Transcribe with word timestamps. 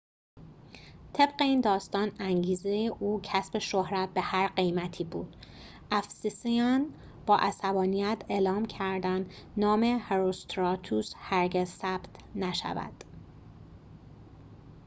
طبق 1.13 1.41
این 1.41 1.61
داستان 1.61 2.11
انگیزه 2.19 2.91
او 2.99 3.19
کسب 3.23 3.57
شهرت 3.57 4.09
به 4.13 4.21
هر 4.21 4.47
قیمتی 4.47 5.03
بود 5.03 5.35
افسسیان 5.91 6.93
با 7.25 7.37
عصبانیت 7.37 8.23
اعلام 8.29 8.65
کردند 8.65 9.31
نام 9.57 9.83
هروستراتوس 9.83 11.13
هرگز 11.17 11.67
ثبت 11.69 12.09
نشود 12.35 13.03